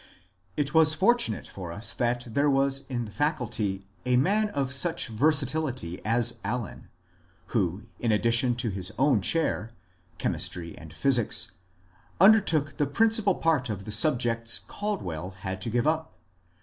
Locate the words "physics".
10.91-11.51